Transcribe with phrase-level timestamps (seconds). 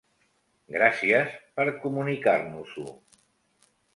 [0.75, 2.87] Gràcies per comunicar-nos-ho.